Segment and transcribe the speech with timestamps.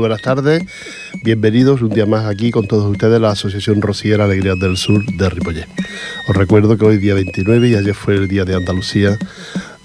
[0.00, 0.62] muy buenas tardes.
[1.22, 5.28] Bienvenidos un día más aquí con todos ustedes la Asociación Rociera Alegrías del Sur de
[5.28, 5.66] Ripollet.
[6.26, 9.18] Os recuerdo que hoy día 29 y ayer fue el día de Andalucía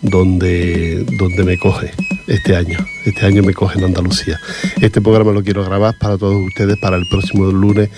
[0.02, 1.92] donde, donde me coge
[2.28, 2.78] este año.
[3.06, 4.40] Este año me coge en Andalucía.
[4.80, 7.90] Este programa lo quiero grabar para todos ustedes para el próximo lunes,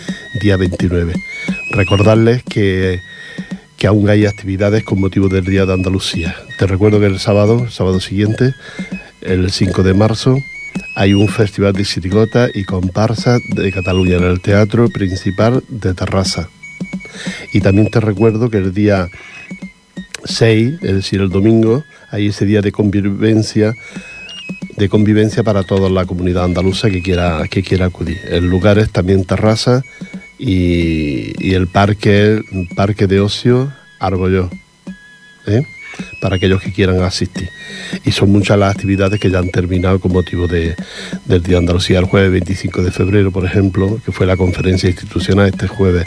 [0.41, 1.13] día 29.
[1.73, 2.99] Recordarles que,
[3.77, 6.35] que aún hay actividades con motivo del Día de Andalucía.
[6.57, 8.55] Te recuerdo que el sábado, sábado siguiente,
[9.21, 10.39] el 5 de marzo,
[10.95, 16.49] hay un festival de sirigota y comparsa de Cataluña en el Teatro Principal de Terrassa.
[17.53, 19.09] Y también te recuerdo que el día
[20.25, 23.73] 6, es decir, el domingo, hay ese día de convivencia
[24.77, 28.19] de convivencia para toda la comunidad andaluza que quiera, que quiera acudir.
[28.29, 29.81] El lugar es también Terraza
[30.37, 32.41] y, el parque,
[32.75, 34.49] parque de ocio Argolló,
[35.47, 35.63] ¿eh?
[36.21, 37.49] Para aquellos que quieran asistir.
[38.05, 40.75] Y son muchas las actividades que ya han terminado con motivo de,
[41.25, 41.99] del Día de Andalucía.
[41.99, 46.05] El jueves 25 de febrero, por ejemplo, que fue la conferencia institucional este jueves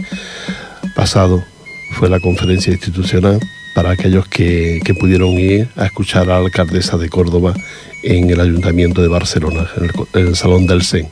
[0.94, 1.44] pasado,
[1.92, 3.40] fue la conferencia institucional
[3.74, 7.54] para aquellos que, pudieron ir a escuchar a la alcaldesa de Córdoba
[8.02, 11.08] en el Ayuntamiento de Barcelona, en el, Salón del CEN.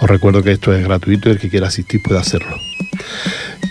[0.00, 2.56] Os recuerdo que esto es gratuito y el que quiera asistir puede hacerlo.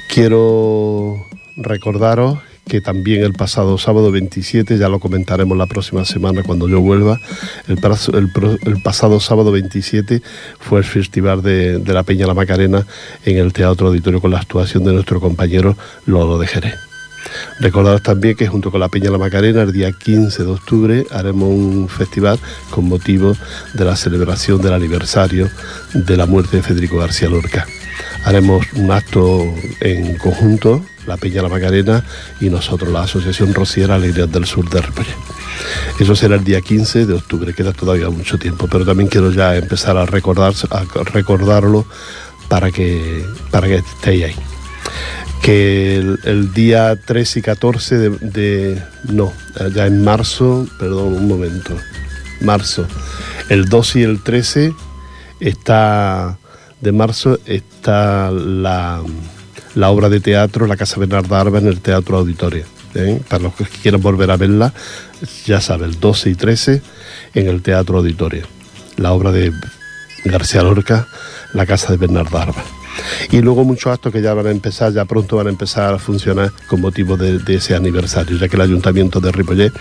[0.10, 6.68] Quiero recordaros que también el pasado sábado 27, ya lo comentaremos la próxima semana cuando
[6.68, 7.20] yo vuelva,
[7.68, 10.22] el, pasado sábado 27
[10.60, 12.86] fue el Festival de, la Peña La Macarena
[13.26, 16.76] en el Teatro Auditorio con la actuación de nuestro compañero Lolo de Jerez.
[17.60, 21.50] Recordaros también que junto con la Peña La Macarena, el día 15 de octubre, haremos
[21.50, 23.36] un festival con motivo
[23.74, 25.50] de la celebración del aniversario
[25.94, 27.66] de la muerte de Federico García Lorca.
[28.24, 32.04] Haremos un acto en conjunto, la Peña La Macarena
[32.40, 35.16] y nosotros, la Asociación Rociera Alegrías del Sur de Ripollet.
[36.00, 39.56] Eso será el día 15 de octubre, queda todavía mucho tiempo, pero también quiero ya
[39.56, 41.86] empezar a, recordar, a recordarlo
[42.48, 44.36] para que, para que estéis ahí
[45.42, 49.32] que el, día 13 y 14 de, No,
[49.74, 51.74] ya en marzo, perdón, un momento,
[52.42, 52.86] marzo,
[53.48, 54.74] el 12 y el 13
[55.40, 56.38] está...
[56.80, 57.40] De marzo
[57.78, 59.02] está la,
[59.86, 62.66] obra de teatro La Casa Bernarda Arba en el Teatro Auditorio.
[62.96, 63.22] ¿eh?
[63.28, 64.74] Para los que quieran volver a verla,
[65.46, 66.82] ya saben, el 12 y 13
[67.36, 68.46] en el Teatro Auditorio.
[68.98, 69.52] La obra de
[70.26, 71.08] García Lorca,
[71.54, 72.64] La Casa de Bernarda Arba
[73.32, 76.00] y luego muchos actos que ya van a empezar, ya pronto van a empezar a
[76.00, 79.74] funcionar con motivo de, ese aniversario, ya que el Ayuntamiento de Ripollet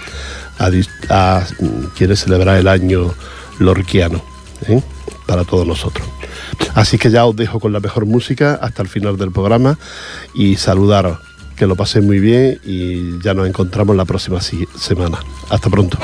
[1.96, 3.14] quiere celebrar el año
[3.58, 4.22] lorquiano
[4.68, 4.82] ¿eh?
[5.26, 6.06] para todos nosotros.
[6.74, 9.78] Así que ya os dejo con la mejor música hasta el final del programa
[10.34, 11.18] y saludaros,
[11.56, 15.18] que lo paséis muy bien y ya nos encontramos la próxima semana.
[15.50, 15.98] Hasta pronto.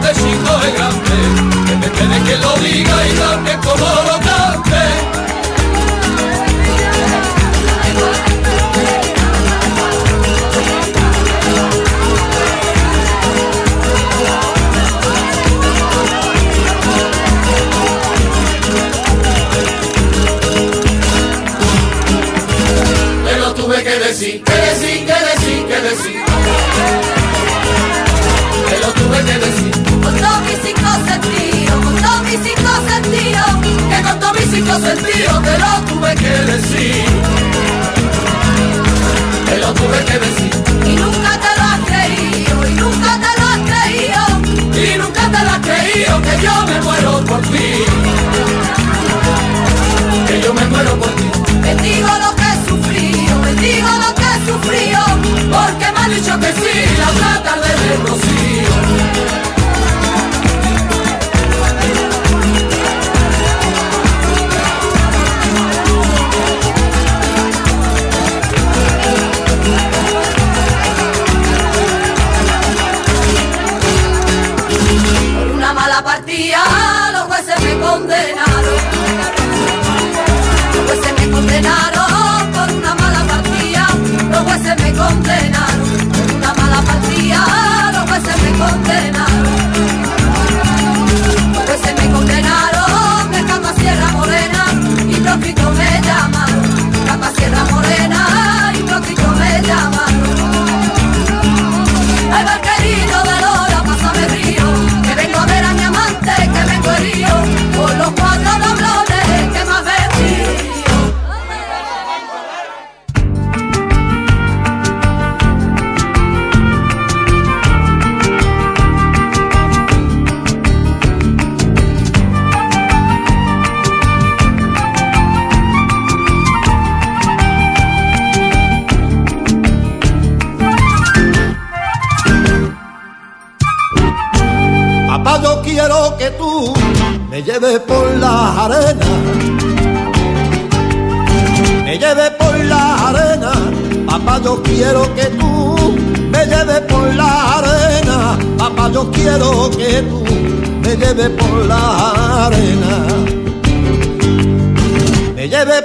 [0.00, 0.55] 在星河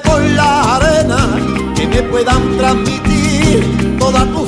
[0.04, 1.18] Por la arena
[1.76, 4.46] que me puedan transmitir toda tu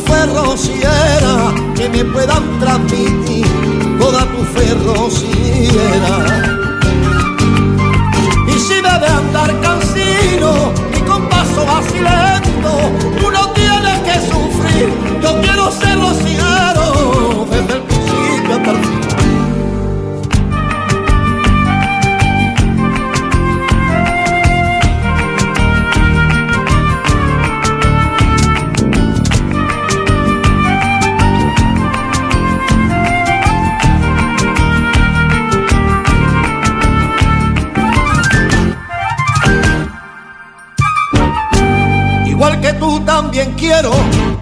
[43.33, 43.91] también quiero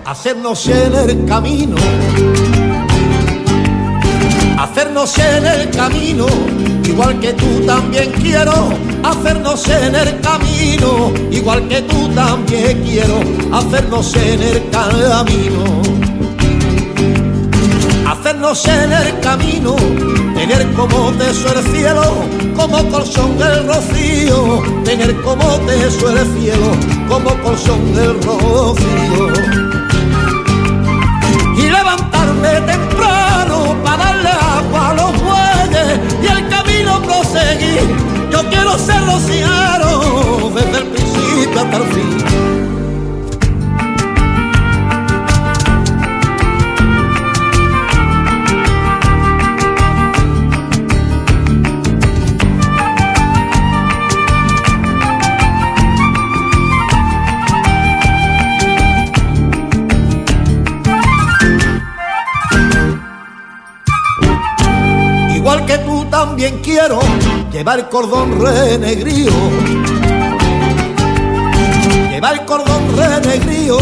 [0.03, 1.77] hacernos en el camino.
[4.59, 6.25] Hacernos en el camino,
[6.83, 8.51] igual que tú también quiero
[9.01, 13.21] hacernos en el camino, igual que tú también quiero
[13.53, 15.81] hacernos en el camino
[18.21, 19.75] hacernos en el camino,
[20.35, 22.03] tener como teso el cielo,
[22.55, 26.71] como colchón del rocío, tener como teso el cielo,
[27.07, 29.33] como colchón del rocío.
[31.57, 37.81] Y levantarme temprano para darle agua a los bueyes y el camino proseguir.
[38.31, 42.60] Yo quiero ser rociero desde el principio hasta el fin.
[66.41, 66.99] También quiero
[67.51, 69.31] llevar cordón renegrío.
[72.09, 73.77] Llevar cordón renegrío.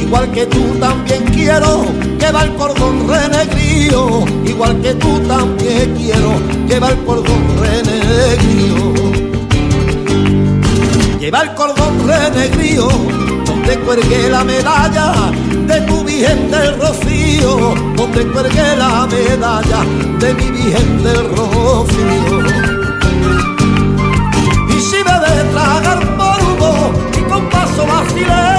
[0.00, 1.84] Igual que tú también quiero
[2.18, 4.24] llevar cordón renegrío.
[4.44, 6.32] Igual que tú también quiero
[6.66, 8.94] llevar cordón renegrío.
[11.20, 12.88] Llevar cordón renegrío
[13.46, 15.30] donde cuelgue la medalla
[15.66, 19.84] de tu Virgen del Rocío, donde cuelgue la medalla
[20.18, 22.38] de mi Virgen del Rocío.
[24.68, 28.51] Y si me tragar polvo y con paso vacilento,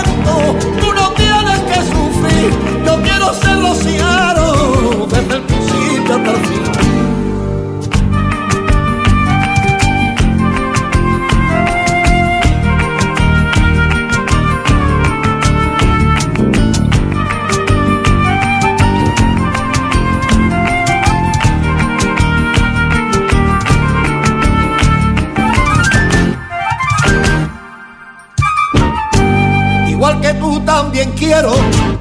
[31.12, 31.54] quiero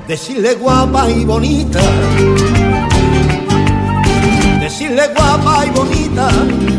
[0.07, 1.81] decirle guapa y bonita.
[4.61, 6.29] Decirle guapa y bonita,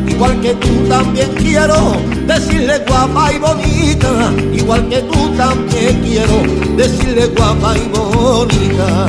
[0.07, 6.41] igual que tú también quiero decirle guapa y bonita, igual que tú también quiero
[6.77, 9.07] decirle guapa y bonita.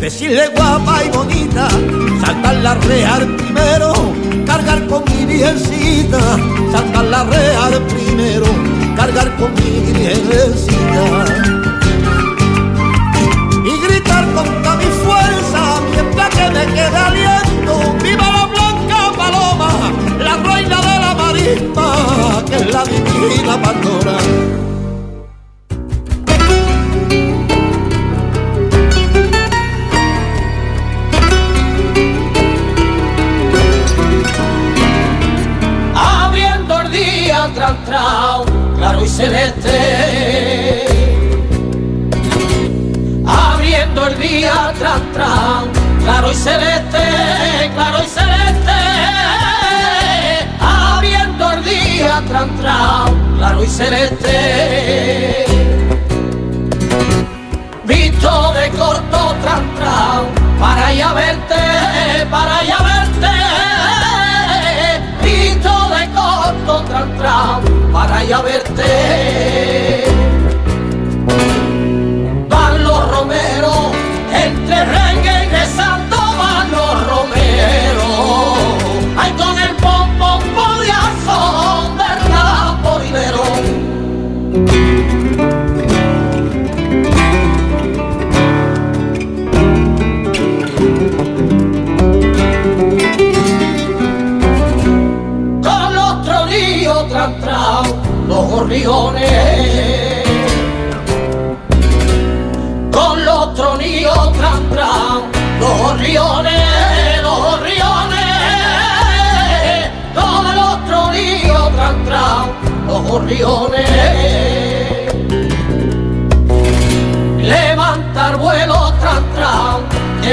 [0.00, 1.68] Decirle guapa y bonita,
[2.24, 3.92] saltar la real primero,
[4.46, 6.20] cargar con mi virgencita,
[6.72, 8.46] saltar la real primero,
[8.96, 9.51] cargar con
[13.64, 19.70] Y gritar con toda mi fuerza, mientras que me quede aliento, viva la blanca paloma,
[20.18, 23.56] la reina de la marisma, que es la divina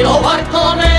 [0.05, 0.98] Overtones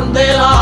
[0.00, 0.59] Candela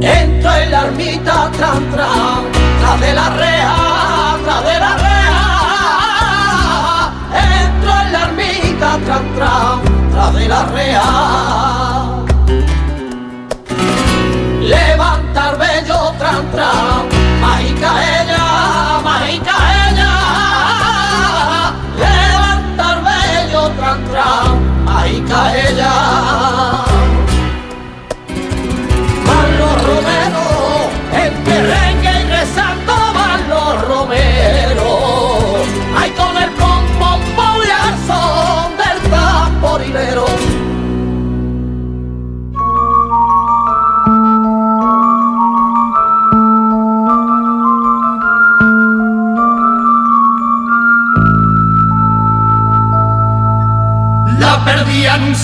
[0.00, 5.52] Entra en la ermita, tras, tras, de la reja, tras de la reja.
[7.62, 9.22] Entra en la ermita, tras,
[10.12, 11.73] tras, de la reja.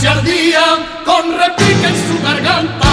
[0.00, 2.92] se ardían con repique en su garganta.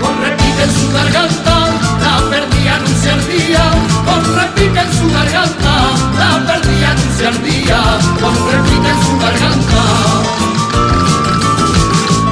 [0.00, 1.54] Con repique en su garganta,
[2.00, 3.76] la perdían y se ardían.
[4.06, 5.74] Con repique en su garganta,
[6.18, 7.98] la perdían y se ardían.
[8.22, 9.82] Con repique en su garganta.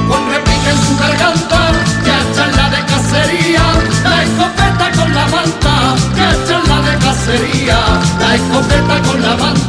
[0.09, 1.59] Con repique en su garganta,
[2.03, 3.63] que charla de cacería,
[4.09, 5.75] la escopeta con la manta,
[6.15, 7.79] que charla de cacería,
[8.19, 9.60] la escopeta con la manta.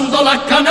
[0.00, 0.69] usando la canasta.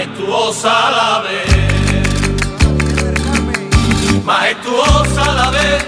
[0.00, 1.44] Majestuosa la vez.
[4.24, 5.84] Majestuosa la vez,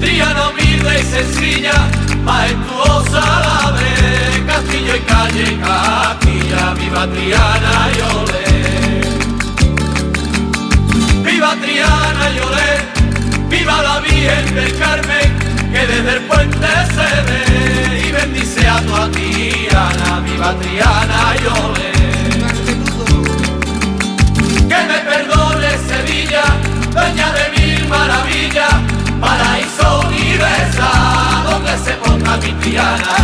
[0.00, 1.76] Triana humilde y sencilla,
[2.24, 8.46] majestuosa la vez, castillo y calle, Castilla, viva Triana y olé.
[11.24, 12.72] Viva Triana y olé,
[13.48, 15.38] viva la Virgen del Carmen,
[15.72, 18.08] que desde el puente se ve.
[18.08, 21.91] Y bendice a tu Triana, viva Triana y olé.
[25.12, 26.44] Perdone Sevilla,
[26.90, 28.74] dueña de mil maravillas,
[29.20, 33.14] paraíso universal, donde se ponga mi triana,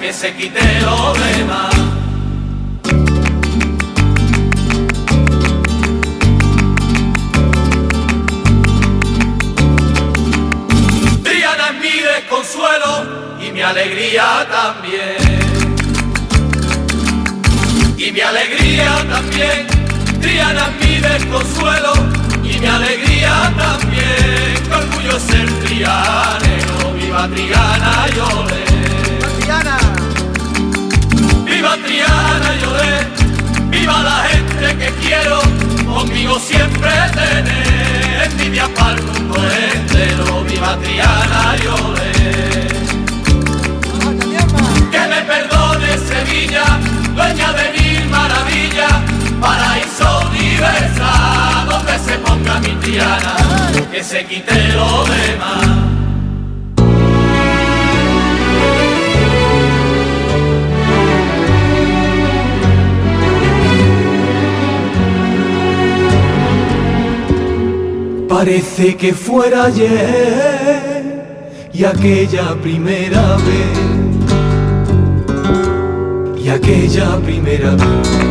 [0.00, 1.74] que se quite lo demás.
[11.24, 12.92] Triana es mi desconsuelo
[13.44, 15.42] y mi alegría también.
[17.96, 19.71] Y mi alegría también,
[20.22, 21.92] Triana mi desconsuelo
[22.44, 28.64] y mi alegría también, que orgullo ser trianero, viva Triana y olé.
[29.40, 29.76] Triana.
[31.44, 32.94] Viva Triana y olé,
[33.68, 35.40] viva la gente que quiero,
[35.84, 39.36] conmigo siempre tener, envidia para el mundo
[39.74, 42.12] entero, viva Triana y olé.
[44.92, 46.64] Que me perdone Sevilla,
[53.90, 55.68] que se quite lo demás.
[68.28, 71.02] Parece que fuera ayer
[71.72, 73.78] y aquella primera vez,
[76.44, 78.22] y aquella primera vez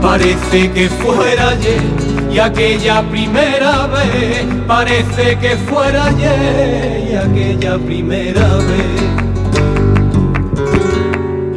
[0.00, 2.05] Parece que fuera ayer
[2.36, 4.44] y aquella primera vez.
[4.66, 9.02] Parece que fuera ayer y aquella primera vez.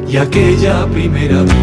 [0.08, 1.54] Y aquella primera vez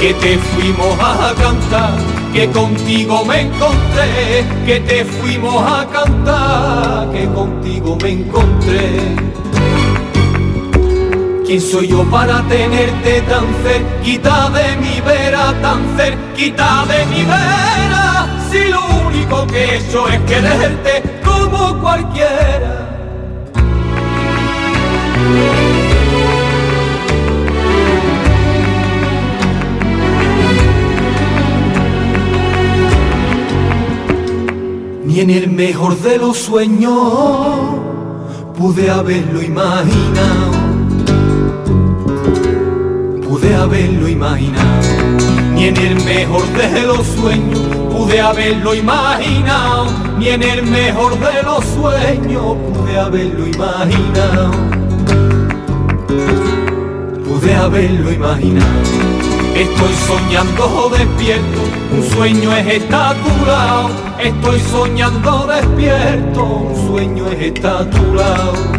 [0.00, 1.92] que te fuimos a cantar,
[2.32, 8.98] que contigo me encontré, que te fuimos a cantar, que contigo me encontré.
[11.46, 18.13] ¿Quién soy yo para tenerte tan cerquita de mi vera, tan cerquita de mi vera?
[19.24, 22.90] Único que he hecho es quererte como cualquiera.
[35.04, 36.92] Ni en el mejor de los sueños
[38.58, 40.64] pude haberlo imaginado
[43.26, 45.33] pude haberlo imaginado.
[45.54, 47.60] Ni en el mejor de los sueños
[47.92, 49.86] pude haberlo imaginado,
[50.18, 54.50] ni en el mejor de los sueños pude haberlo imaginado.
[57.24, 58.66] Pude haberlo imaginado.
[59.54, 61.60] Estoy soñando despierto,
[61.92, 63.90] un sueño es estaturado.
[64.18, 68.73] Estoy soñando despierto, un sueño es estaturado.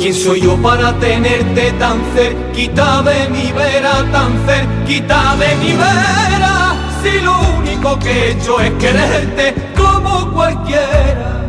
[0.00, 6.74] ¿Quién soy yo para tenerte tan cerquita de mi vera, tan cerquita de mi vera?
[7.02, 11.44] Si lo único que he hecho es quererte como cualquiera.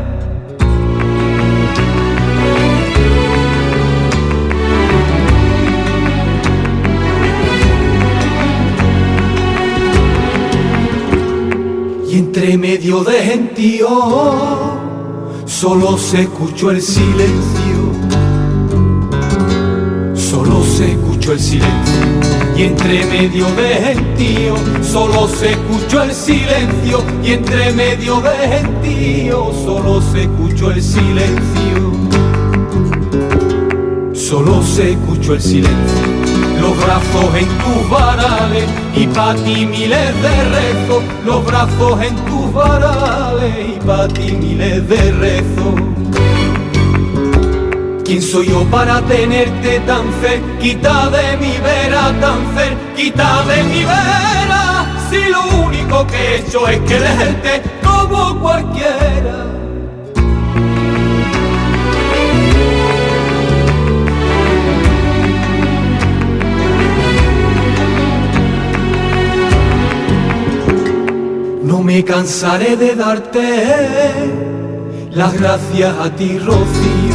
[12.05, 13.87] Y entre medio de gentío
[15.45, 17.70] solo se escuchó el silencio
[21.31, 21.93] el silencio.
[22.57, 27.03] Y entre medio de gentío solo se escuchó el silencio.
[27.23, 31.91] Y entre medio de gentío solo se escuchó el silencio.
[34.13, 36.11] Solo se escuchó el silencio.
[36.59, 38.65] Los brazos en tus varales
[38.95, 41.03] y pa' ti miles de rezos.
[41.25, 45.90] Los brazos en tus varales y pa' ti miles de rezos
[48.12, 54.86] ¿Quién soy yo para tenerte tan cerquita de mi vera, tan cerquita de mi vera?
[55.10, 59.45] Si lo único que he hecho es quererte como cualquiera.
[71.63, 73.63] No me cansaré de darte
[75.12, 77.11] las gracias a ti, Rocío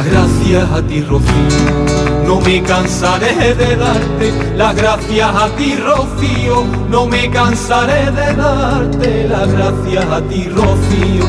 [0.00, 2.26] las gracias a ti, Rocío.
[2.26, 6.64] No me cansaré de darte las gracias a ti, Rocío.
[6.88, 11.26] No me cansaré de darte las gracias a ti, Rocío.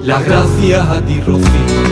[0.00, 1.82] Las gracias a ti, Rocío,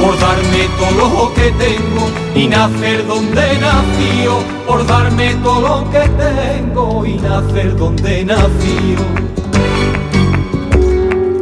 [0.00, 6.08] por darme todo lo que tengo y nacer donde nació, por darme todo lo que
[6.10, 9.43] tengo y nacer donde nació.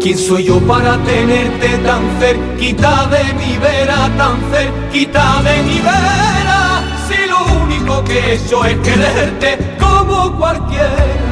[0.03, 6.83] ¿Quién soy yo para tenerte tan cerquita de mi vera, tan cerquita de mi vera?
[7.07, 11.32] Si lo único que he hecho es quererte como cualquiera.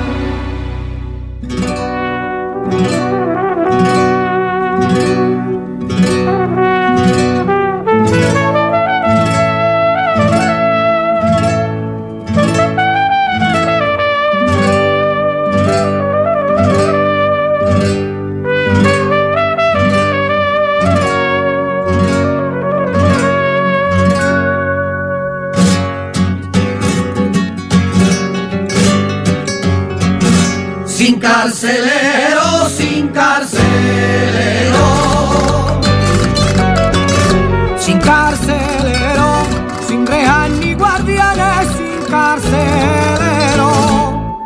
[39.90, 43.70] Sin rejas ni guardianes, sin carcelero.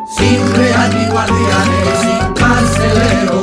[0.06, 3.38] Sin rejas ni guardianes, sin carcelero.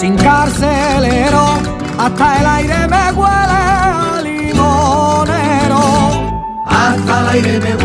[0.00, 1.44] Sin carcelero,
[1.98, 5.82] hasta el aire me huele a limonero.
[6.66, 7.81] Hasta el aire me huele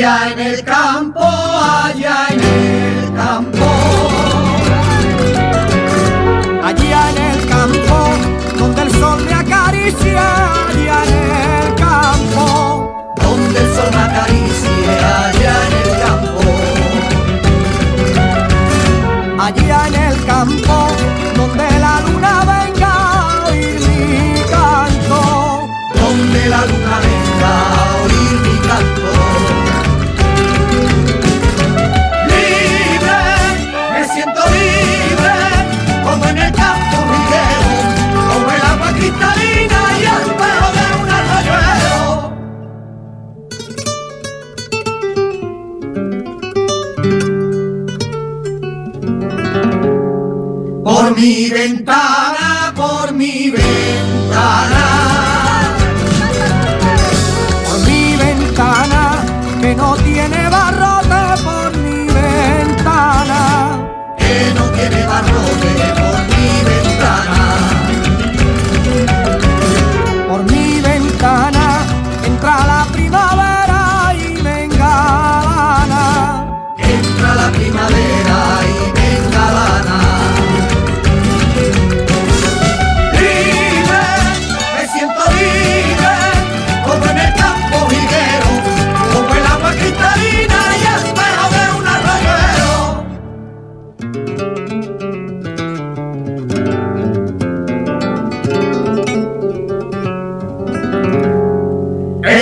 [0.00, 3.66] Allá en el campo, allá en el campo.
[6.64, 8.08] Allá en el campo,
[8.58, 10.22] donde el sol me acaricia,
[10.68, 13.12] allá en el campo.
[13.20, 16.40] Donde el sol me acaricia, allá en el campo
[19.38, 20.89] allá en el campo,
[50.84, 54.89] por mi ventana, por mi ventana.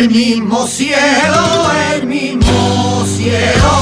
[0.08, 3.74] El mismo cielo, el mismo cielo.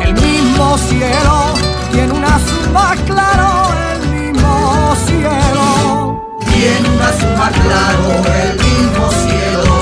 [0.00, 1.54] El mismo cielo
[1.90, 6.22] tiene un azul más claro, el mismo cielo.
[6.52, 9.74] Tiene un azul más claro, el mismo cielo.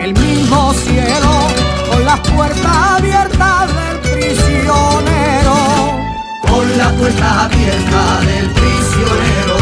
[0.00, 1.32] El mismo cielo
[1.90, 5.56] con las puertas abiertas del prisionero.
[6.48, 9.57] Con las puertas abiertas del prisionero.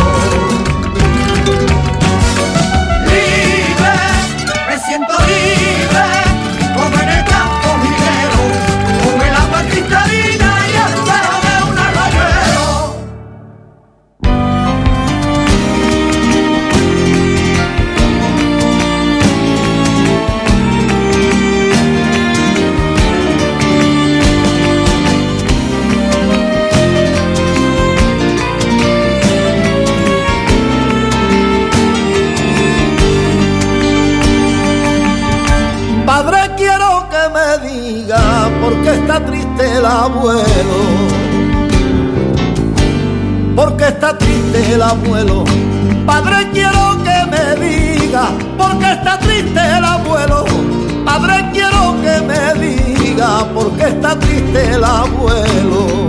[54.56, 56.08] Está triste el abuelo.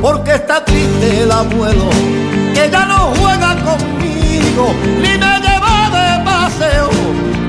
[0.00, 1.90] Porque está triste el abuelo,
[2.54, 6.90] que ya no juega conmigo, ni me lleva de paseo,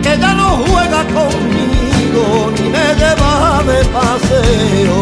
[0.03, 4.97] que ya no juega conmigo, ni me lleva de paseo.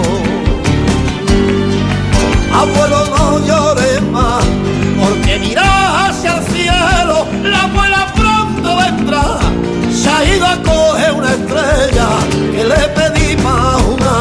[2.54, 4.46] Abuelo, no llores más,
[5.00, 9.40] porque mira hacia el cielo, la abuela pronto vendrá.
[9.92, 10.89] Se ha ido a que
[12.70, 14.16] le pedí más una.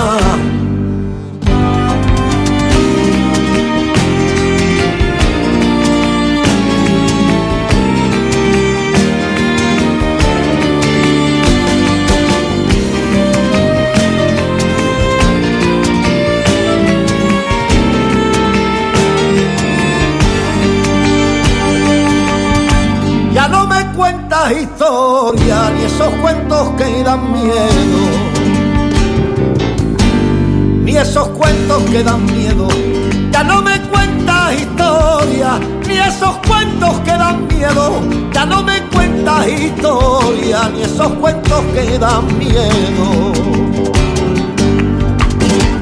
[23.35, 28.28] Ya no me cuentas historia ni esos cuentos que dan miedo.
[30.89, 32.67] Ni esos cuentos que dan miedo.
[33.31, 38.01] Ya no me cuentas historia ni esos cuentos que dan miedo.
[38.33, 43.35] Ya no me cuentas historia ni esos cuentos que dan miedo.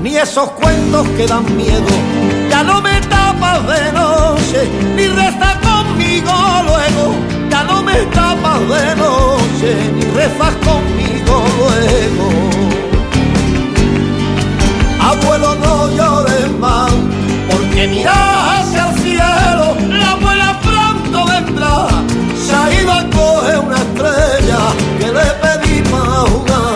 [0.02, 1.92] Ni esos cuentos que dan miedo.
[2.50, 6.32] Ya no me tapas de noche ni resta conmigo
[6.66, 7.14] luego
[7.48, 12.75] ya no me tapas de noche ni rezas conmigo luego.
[15.22, 16.92] Abuelo, no llores más,
[17.50, 21.88] porque mira hacia el cielo, la abuela pronto vendrá.
[22.46, 24.58] Se ido a coger una estrella
[24.98, 26.75] que le pedí para jugar.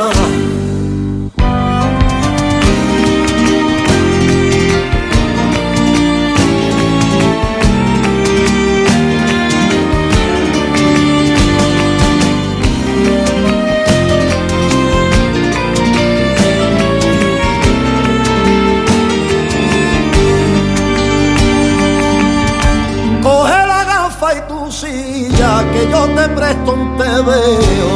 [26.65, 27.91] Te tebeo.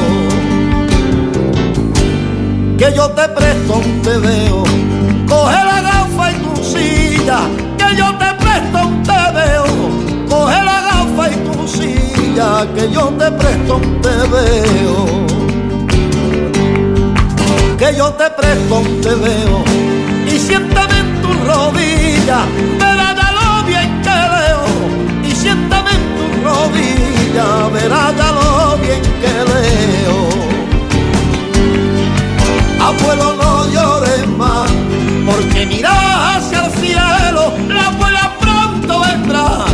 [2.79, 4.65] Que yo te presto un tebeo.
[5.29, 7.41] Coge la gafa y tu silla,
[7.79, 9.67] que yo te presto un tebeo.
[10.29, 14.97] Coge la gafa y tu silla, que yo te presto un tebeo.
[17.79, 19.65] Que yo te presto un tebeo.
[20.27, 22.41] Y siéntame en tu rodilla,
[22.81, 24.65] verás ya lo bien que veo
[25.23, 28.34] y siéntame en tu rodilla, verás ya
[29.21, 30.19] que leo.
[32.81, 34.71] Abuelo, no llores más,
[35.27, 39.65] porque mira hacia el cielo, la abuela pronto vendrá.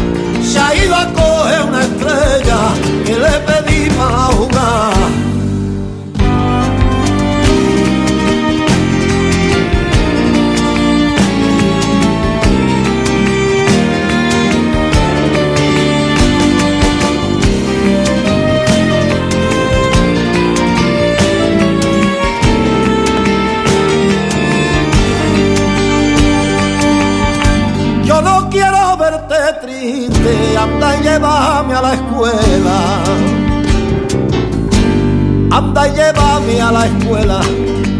[0.44, 2.58] Se ha ido a coger una estrella
[3.04, 4.99] que le pedí para jugar.
[31.10, 32.78] llévame a la escuela.
[35.50, 37.40] Anda y llévame a la escuela,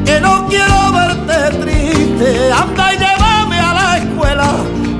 [0.05, 2.53] que no quiero verte triste.
[2.63, 4.49] Anda y llévame a la escuela,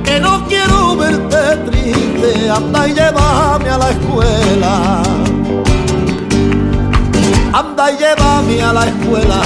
[0.05, 2.51] que no quiero verte triste.
[2.51, 4.73] Anda y llévame a la escuela.
[7.53, 9.41] Anda y llévame a la escuela,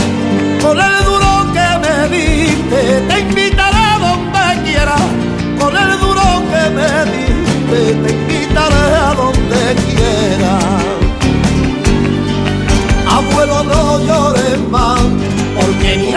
[0.63, 2.81] con el duro que me diste.
[3.09, 4.97] Te invitaré donde quiera,
[5.61, 7.34] con el duro que me diste
[8.03, 10.59] te invitaré a donde quiera.
[13.09, 15.01] Abuelo, no llores más,
[15.57, 16.13] porque mi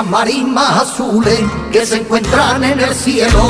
[0.00, 1.40] esas marismas azules
[1.70, 3.42] que se encuentran en el cielo.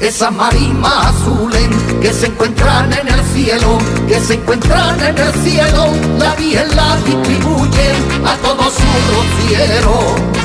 [0.00, 1.68] Esas marismas azules
[2.02, 5.86] que se encuentran en el cielo, que se encuentran en el cielo,
[6.18, 7.92] la Virgen la distribuye
[8.26, 10.40] a todos sus rocieros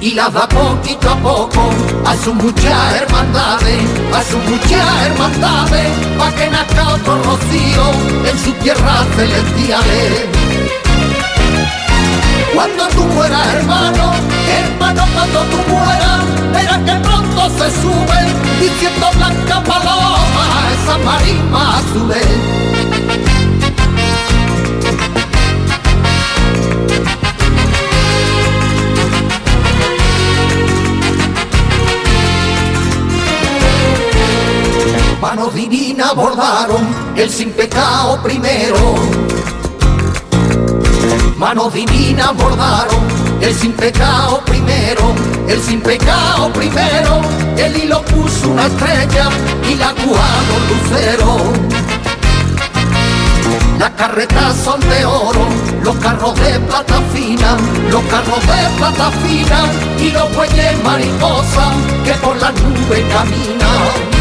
[0.00, 1.70] y las da poquito a poco
[2.06, 3.82] a sus muchas hermandades,
[4.14, 5.88] a sus muchas hermandades,
[6.18, 10.47] para que nazca otro rocío en sus tierras celestiales
[12.54, 14.12] cuando tú fueras hermano,
[14.48, 22.26] hermano cuando tú fueras, verás que pronto se suben, diciendo blanca paloma esa marima azules.
[35.20, 36.86] Manos divinas bordaron
[37.16, 38.94] el sin pecado primero
[41.38, 43.06] Manos divinas bordaron
[43.40, 45.14] el sin pecado primero,
[45.48, 47.20] el sin pecado primero.
[47.56, 49.28] El hilo puso una estrella
[49.70, 51.36] y la cuajó lucero.
[53.78, 55.46] Las carretas son de oro,
[55.84, 57.56] los carros de plata fina,
[57.88, 59.64] los carros de plata fina
[60.00, 61.72] y los bueyes mariposa
[62.04, 64.18] que por las nubes caminan.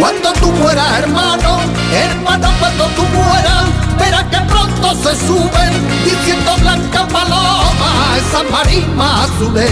[0.00, 1.58] Cuando tú mueras, hermano,
[1.92, 3.64] hermano, cuando tú mueras,
[3.98, 4.53] verás que
[4.84, 9.70] pronto se suben diciendo blanca paloma, esa marisma azules.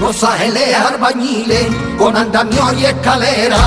[0.00, 1.66] Los ángeles arbañiles
[1.98, 3.58] con andamio y escalera.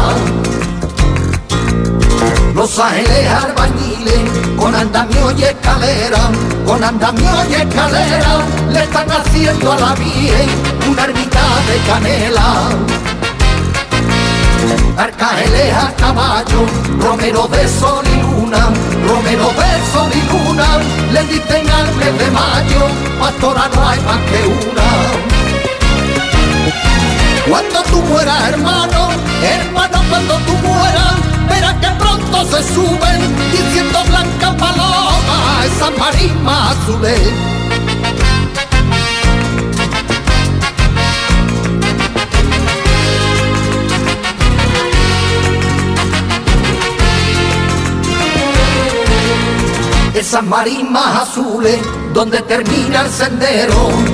[2.54, 3.83] Los ángeles albañiles
[4.64, 6.32] con andamio y escalera,
[6.66, 10.50] con andamio y escalera, le están haciendo a la Virgen
[10.90, 12.70] una ermita de canela.
[14.98, 16.62] Arcángeles a caballo,
[16.98, 18.70] romero de sol y luna,
[19.06, 20.68] romero de sol y luna,
[21.12, 22.88] le dicen al mes de mayo,
[23.20, 25.33] pastora no hay más que una.
[27.50, 29.10] Cuando tú mueras, hermano,
[29.44, 31.16] hermano, cuando tú mueras,
[31.50, 37.20] verás que pronto se suben diciendo blanca paloma, esa marisma azules.
[50.16, 51.80] Esas marismas azules
[52.14, 54.13] donde termina el sendero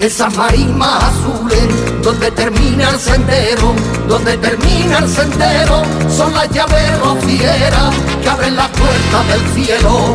[0.00, 3.74] esas marismas azules, donde termina el sendero,
[4.08, 5.82] donde termina el sendero,
[6.16, 10.14] son las llaves rocieras que abren las puertas del cielo.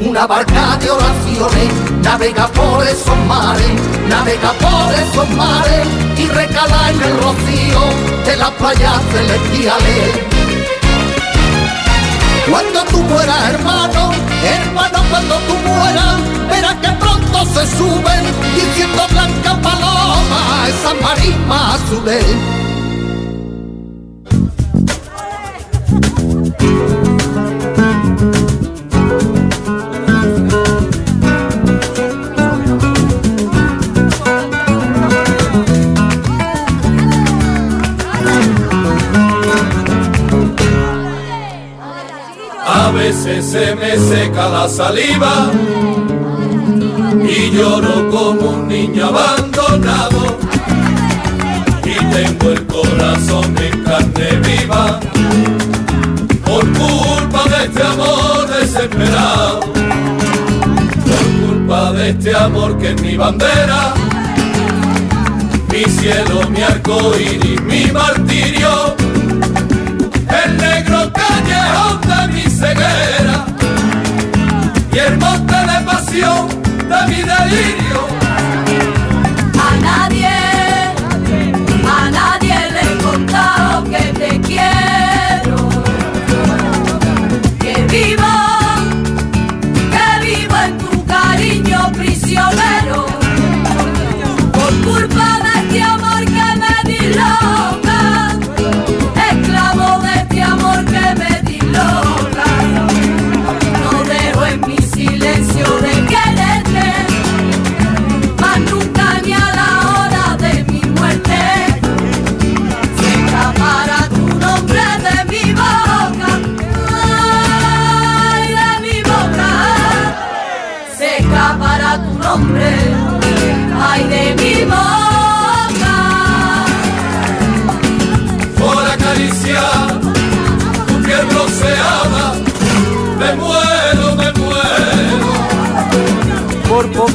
[0.00, 5.86] Una barca de oraciones navega por esos mares, navega por esos mares
[6.16, 7.80] y recala en el rocío
[8.24, 10.38] de las playas celestiales.
[12.48, 14.12] Cuando tú mueras, hermano,
[14.44, 16.98] hermano, cuando tú mueras, verás que
[17.30, 18.24] pronto se suben
[18.54, 22.24] diciendo blanca paloma, esa marisma azules.
[42.66, 45.50] A veces se me seca la saliva
[47.28, 50.38] y lloro como un niño abandonado.
[51.84, 55.00] Y tengo el corazón en carne viva.
[56.44, 63.92] Por culpa de este amor desesperado, por culpa de este amor que es mi bandera,
[65.70, 68.96] mi cielo, mi arco iris, mi martirio.
[70.44, 73.46] El negro callejón de mi ceguera.
[74.92, 76.67] Y el monte de pasión
[77.00, 78.18] de mi delirio.
[78.22, 78.27] A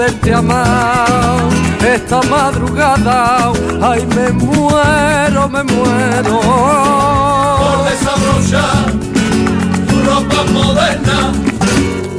[0.03, 1.39] poderte amar
[1.81, 3.51] esta madrugada.
[3.81, 6.41] Ay, me muero, me muero.
[7.59, 8.91] Por desabrochar
[9.87, 11.31] tu ropa moderna.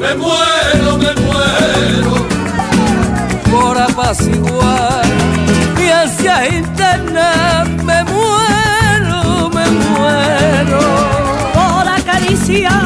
[0.01, 2.27] Me muero, me muero.
[3.51, 5.05] Por apaciguar
[6.51, 7.83] internet.
[7.85, 10.81] Me muero, me muero.
[11.55, 12.84] por acariciar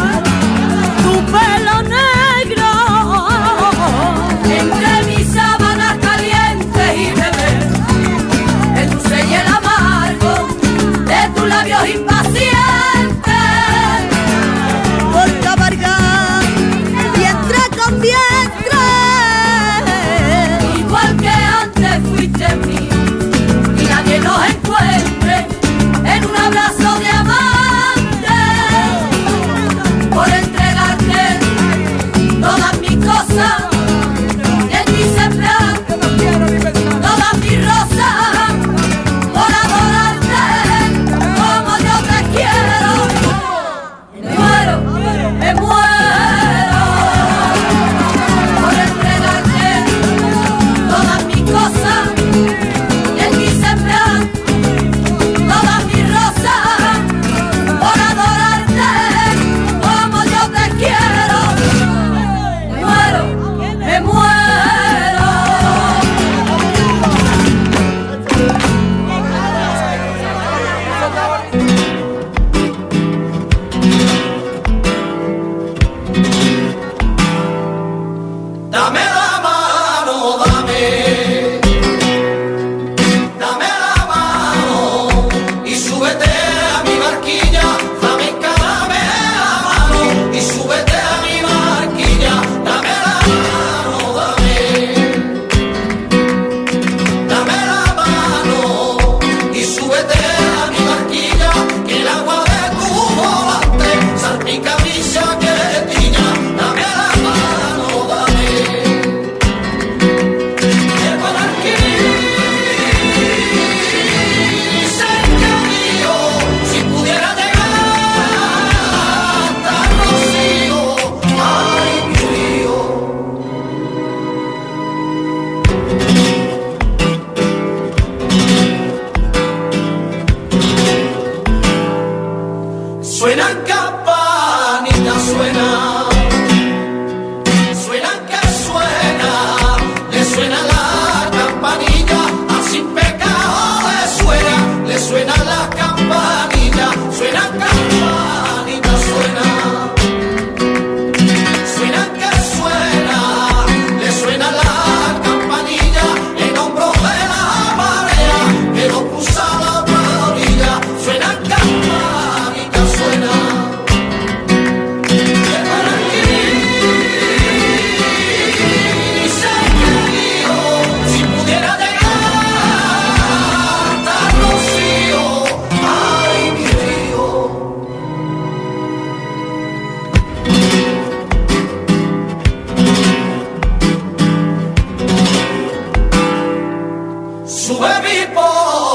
[188.39, 188.88] ball.